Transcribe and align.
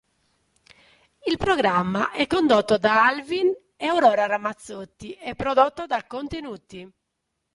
Il 1.27 1.37
programma 1.37 2.09
è 2.09 2.25
condotto 2.25 2.79
da 2.79 3.05
Alvin 3.05 3.55
e 3.77 3.85
Aurora 3.85 4.25
Ramazzotti 4.25 5.13
e 5.13 5.35
prodotto 5.35 5.85
da 5.85 6.07
Contenuti. 6.07 6.91